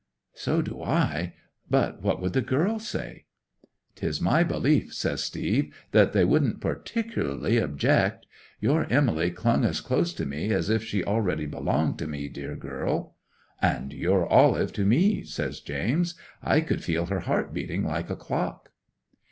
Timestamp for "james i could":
15.59-16.83